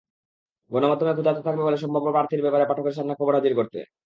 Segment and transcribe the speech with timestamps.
[0.71, 3.79] গণমাধ্যম ক্ষুধার্ত থাকবে সম্ভাব্য প্রার্থীর ব্যাপারে পাঠকের সামনে খবর হাজির করতে।